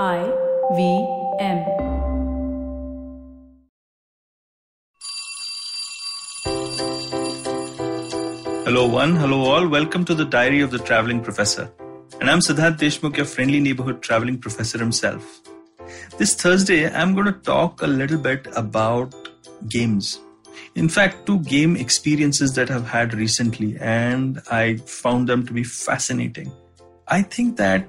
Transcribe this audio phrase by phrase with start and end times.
[0.00, 0.22] I
[0.74, 1.06] V
[1.38, 1.58] M.
[8.64, 9.16] Hello, one.
[9.16, 9.68] Hello, all.
[9.68, 11.70] Welcome to the Diary of the Traveling Professor.
[12.22, 15.42] And I'm Siddharth Deshmukh, your friendly neighborhood traveling professor himself.
[16.16, 19.14] This Thursday, I'm going to talk a little bit about
[19.68, 20.20] games.
[20.74, 25.64] In fact, two game experiences that I've had recently, and I found them to be
[25.64, 26.50] fascinating.
[27.08, 27.86] I think that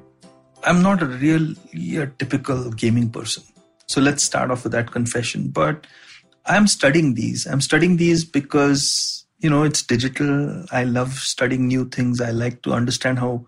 [0.64, 1.55] I'm not a really
[1.98, 3.43] a typical gaming person.
[3.88, 5.50] So let's start off with that confession.
[5.50, 5.86] But
[6.46, 7.46] I'm studying these.
[7.46, 10.65] I'm studying these because, you know, it's digital.
[10.71, 12.21] I love studying new things.
[12.21, 13.46] I like to understand how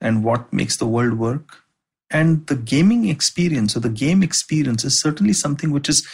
[0.00, 1.58] and what makes the world work.
[2.10, 6.06] And the gaming experience or the game experience is certainly something which is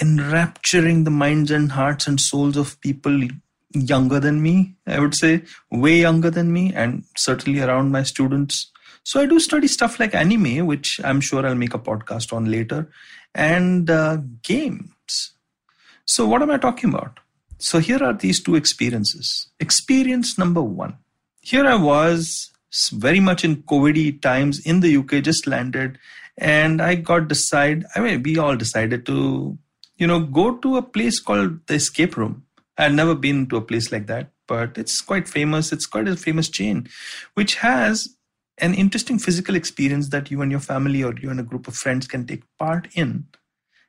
[0.00, 3.28] enrapturing the minds and hearts and souls of people
[3.74, 8.70] younger than me, I would say, way younger than me, and certainly around my students
[9.04, 12.50] so I do study stuff like anime, which I'm sure I'll make a podcast on
[12.50, 12.90] later,
[13.34, 15.32] and uh, games.
[16.04, 17.18] So what am I talking about?
[17.58, 19.48] So here are these two experiences.
[19.60, 20.98] Experience number one.
[21.40, 22.50] Here I was
[22.92, 25.98] very much in COVID times in the UK, just landed,
[26.38, 27.84] and I got decide.
[27.94, 29.58] I mean, we all decided to,
[29.96, 32.44] you know, go to a place called the Escape Room.
[32.78, 35.72] I'd never been to a place like that, but it's quite famous.
[35.72, 36.88] It's quite a famous chain,
[37.34, 38.08] which has
[38.58, 41.74] an interesting physical experience that you and your family or you and a group of
[41.74, 43.26] friends can take part in.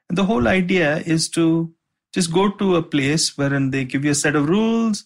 [0.10, 1.74] And the whole idea is to
[2.14, 5.06] just go to a place wherein they give you a set of rules.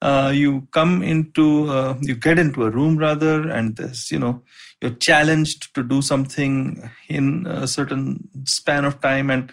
[0.00, 4.42] Uh, you come into, uh, you get into a room rather, and this, you know,
[4.80, 9.30] you're challenged to do something in a certain span of time.
[9.30, 9.50] And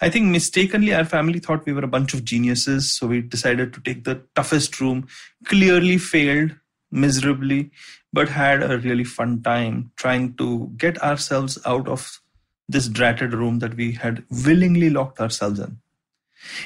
[0.00, 3.74] I think mistakenly, our family thought we were a bunch of geniuses, so we decided
[3.74, 5.06] to take the toughest room.
[5.44, 6.56] Clearly failed
[6.90, 7.70] miserably,
[8.12, 12.20] but had a really fun time trying to get ourselves out of
[12.68, 15.78] this dratted room that we had willingly locked ourselves in.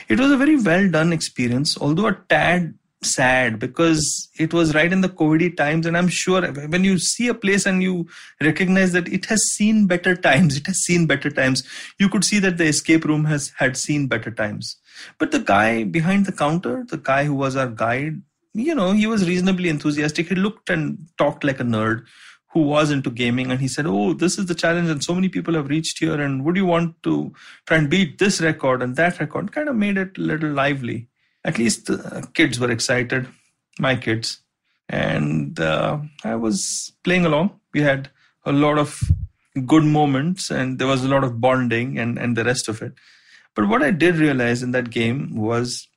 [0.09, 4.93] It was a very well done experience, although a tad sad because it was right
[4.93, 5.87] in the COVID times.
[5.87, 8.07] And I'm sure when you see a place and you
[8.41, 11.63] recognize that it has seen better times, it has seen better times,
[11.99, 14.77] you could see that the escape room has had seen better times.
[15.19, 18.23] But the guy behind the counter, the guy who was our guide,
[18.55, 20.29] you know, he was reasonably enthusiastic.
[20.29, 22.07] He looked and talked like a nerd
[22.53, 25.29] who was into gaming and he said, Oh, this is the challenge, and so many
[25.29, 26.21] people have reached here.
[26.21, 27.33] And would you want to
[27.67, 29.51] try and beat this record and that record?
[29.51, 31.09] Kind of made it a little lively.
[31.45, 33.27] At least the kids were excited,
[33.79, 34.41] my kids.
[34.89, 37.59] And uh, I was playing along.
[37.73, 38.09] We had
[38.45, 39.03] a lot of
[39.67, 42.93] good moments and there was a lot of bonding and, and the rest of it.
[43.55, 45.89] But what I did realize in that game was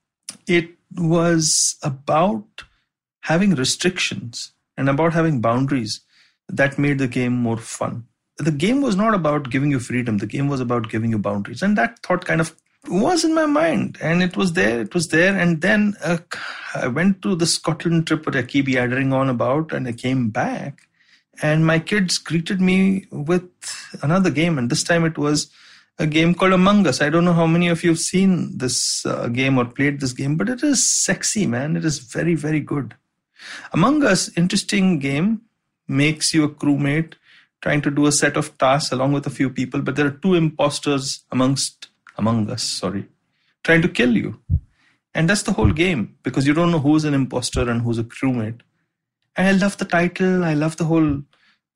[0.48, 2.46] it was about
[3.22, 6.02] having restrictions and about having boundaries
[6.48, 8.06] that made the game more fun.
[8.38, 11.62] The game was not about giving you freedom, the game was about giving you boundaries.
[11.62, 12.56] And that thought kind of
[12.88, 15.36] was in my mind and it was there, it was there.
[15.36, 16.20] And then uh,
[16.76, 20.30] I went to the Scotland trip that I keep yattering on about and I came
[20.30, 20.88] back
[21.42, 23.50] and my kids greeted me with
[24.02, 24.58] another game.
[24.58, 25.52] And this time it was
[26.00, 27.02] a game called Among Us.
[27.02, 30.14] I don't know how many of you have seen this uh, game or played this
[30.14, 31.76] game, but it is sexy, man.
[31.76, 32.96] It is very, very good.
[33.74, 35.42] Among Us, interesting game,
[35.88, 37.14] makes you a crewmate
[37.62, 40.12] trying to do a set of tasks along with a few people, but there are
[40.12, 41.88] two imposters amongst
[42.18, 43.08] among us, sorry,
[43.64, 44.40] trying to kill you.
[45.14, 48.04] And that's the whole game because you don't know who's an imposter and who's a
[48.04, 48.62] crewmate.
[49.36, 50.44] And I love the title.
[50.44, 51.22] I love the whole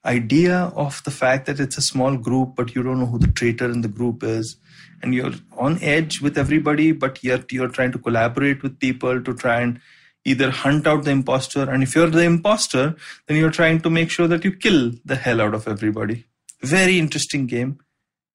[0.05, 3.27] idea of the fact that it's a small group, but you don't know who the
[3.27, 4.57] traitor in the group is,
[5.01, 9.33] and you're on edge with everybody, but yet you're trying to collaborate with people to
[9.33, 9.79] try and
[10.25, 12.95] either hunt out the imposter, and if you're the imposter,
[13.27, 16.25] then you're trying to make sure that you kill the hell out of everybody.
[16.61, 17.79] Very interesting game,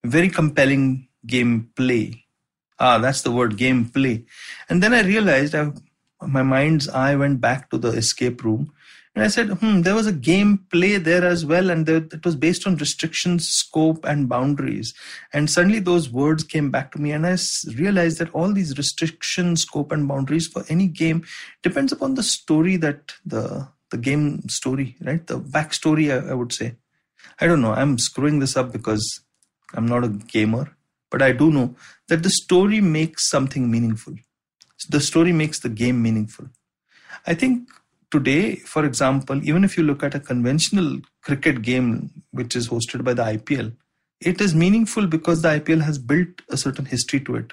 [0.05, 2.23] very compelling gameplay.
[2.79, 4.25] Ah, that's the word gameplay.
[4.69, 5.71] And then I realized I,
[6.21, 8.73] my mind's eye went back to the escape room
[9.17, 12.23] and I said, hmm, there was a game play there as well, and there, it
[12.23, 14.93] was based on restrictions, scope, and boundaries.
[15.33, 17.39] And suddenly those words came back to me, and I
[17.79, 21.25] realized that all these restrictions, scope, and boundaries for any game
[21.63, 25.27] depends upon the story that the the game story, right?
[25.27, 26.75] The backstory, I, I would say.
[27.41, 27.73] I don't know.
[27.73, 29.21] I'm screwing this up because
[29.73, 30.77] I'm not a gamer,
[31.11, 31.75] but I do know
[32.09, 34.15] that the story makes something meaningful.
[34.91, 36.49] The story makes the game meaningful.
[37.27, 37.71] I think
[38.11, 43.05] today, for example, even if you look at a conventional cricket game which is hosted
[43.05, 43.75] by the IPL,
[44.21, 47.53] it is meaningful because the IPL has built a certain history to it.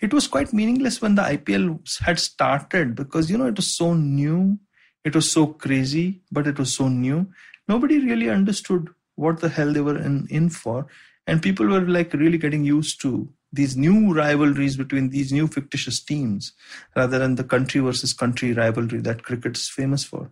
[0.00, 3.94] It was quite meaningless when the IPL had started because you know it was so
[3.94, 4.58] new,
[5.04, 7.30] it was so crazy, but it was so new.
[7.68, 10.86] Nobody really understood what the hell they were in, in for.
[11.26, 16.00] And people were like really getting used to these new rivalries between these new fictitious
[16.00, 16.52] teams
[16.94, 20.30] rather than the country versus country rivalry that cricket is famous for.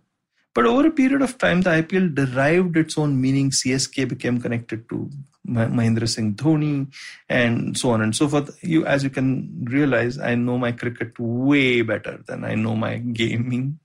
[0.55, 3.51] But over a period of time, the IPL derived its own meaning.
[3.51, 5.09] CSK became connected to
[5.47, 6.91] Mahendra Singh Dhoni
[7.27, 8.57] and so on and so forth.
[8.63, 12.97] You, as you can realize, I know my cricket way better than I know my
[12.97, 13.79] gaming.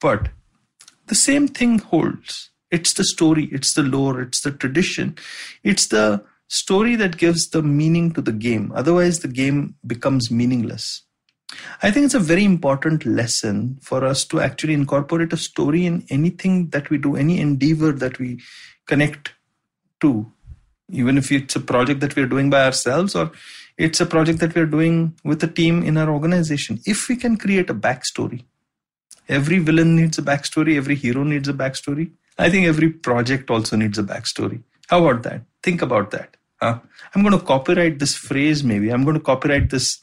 [0.00, 0.28] But
[1.06, 2.50] the same thing holds.
[2.70, 5.16] It's the story, it's the lore, it's the tradition,
[5.62, 8.72] it's the story that gives the meaning to the game.
[8.74, 11.02] Otherwise, the game becomes meaningless.
[11.82, 16.04] I think it's a very important lesson for us to actually incorporate a story in
[16.10, 18.40] anything that we do, any endeavor that we
[18.86, 19.32] connect
[20.00, 20.30] to,
[20.90, 23.30] even if it's a project that we're doing by ourselves or
[23.76, 26.80] it's a project that we're doing with a team in our organization.
[26.86, 28.44] If we can create a backstory,
[29.28, 32.12] every villain needs a backstory, every hero needs a backstory.
[32.38, 34.62] I think every project also needs a backstory.
[34.88, 35.42] How about that?
[35.64, 36.36] Think about that.
[36.60, 36.78] Huh?
[37.14, 38.90] I'm going to copyright this phrase, maybe.
[38.90, 40.02] I'm going to copyright this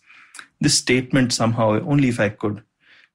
[0.60, 2.64] this statement somehow, only if I could.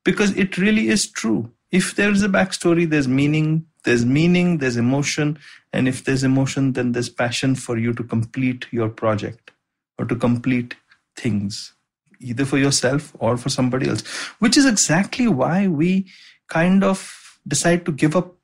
[0.04, 1.50] Because it really is true.
[1.70, 5.38] If there's a backstory, there's meaning, there's meaning, there's emotion.
[5.72, 9.50] And if there's emotion, then there's passion for you to complete your project
[9.99, 10.76] or to complete
[11.16, 11.72] things,
[12.20, 14.02] either for yourself or for somebody else,
[14.38, 16.06] which is exactly why we
[16.49, 18.35] kind of decide to give up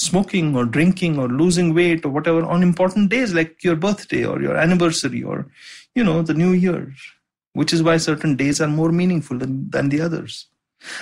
[0.00, 4.40] smoking or drinking or losing weight or whatever on important days like your birthday or
[4.40, 5.46] your anniversary or
[5.94, 6.92] you know the new year
[7.52, 10.46] which is why certain days are more meaningful than, than the others.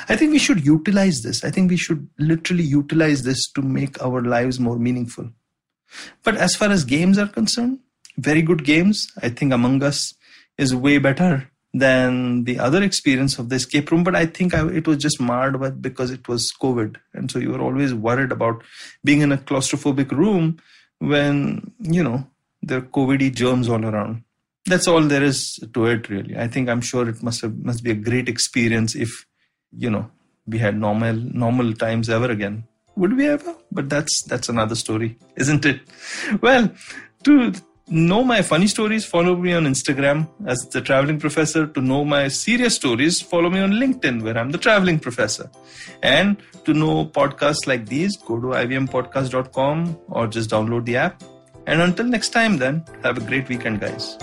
[0.09, 1.45] I think we should utilize this.
[1.45, 5.31] I think we should literally utilize this to make our lives more meaningful.
[6.25, 7.79] But as far as games are concerned,
[8.17, 9.07] very good games.
[9.23, 10.15] I think Among Us
[10.57, 14.05] is way better than the other experience of the escape room.
[14.05, 16.97] But I think I, it was just marred with because it was COVID.
[17.15, 18.63] And so you were always worried about
[19.05, 20.59] being in a claustrophobic room
[20.99, 22.27] when, you know,
[22.63, 24.25] there are COVID germs all around
[24.69, 27.83] that's all there is to it really i think i'm sure it must have must
[27.83, 29.27] be a great experience if
[29.85, 30.11] you know
[30.47, 32.65] we had normal normal times ever again
[32.97, 35.81] would we ever but that's that's another story isn't it
[36.43, 36.71] well
[37.25, 37.53] to
[37.91, 41.67] know my funny stories follow me on instagram as the traveling professor.
[41.67, 45.51] To know my serious stories follow me on linkedin where i'm the traveling professor.
[46.03, 51.23] And to know podcasts like these go to ivmpodcast.com or just download the app.
[51.67, 54.19] And until next time then have a great weekend guys